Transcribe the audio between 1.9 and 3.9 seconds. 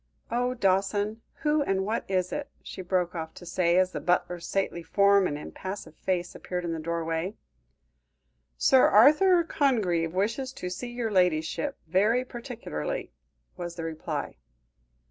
is it?" she broke off to say,